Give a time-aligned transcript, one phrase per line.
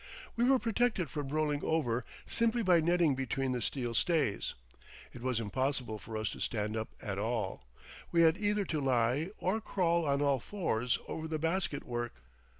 [0.35, 4.55] We were protected from rolling over simply by netting between the steel stays.
[5.13, 7.67] It was impossible for us to stand up at all;
[8.11, 12.13] we had either to lie or crawl on all fours over the basket work.